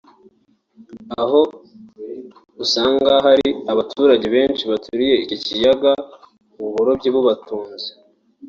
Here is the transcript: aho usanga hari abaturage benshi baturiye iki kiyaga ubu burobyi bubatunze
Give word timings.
aho 1.21 1.41
usanga 2.63 3.11
hari 3.25 3.47
abaturage 3.71 4.25
benshi 4.35 4.63
baturiye 4.71 5.15
iki 5.23 5.37
kiyaga 5.43 5.91
ubu 6.57 6.69
burobyi 6.75 7.09
bubatunze 7.15 7.89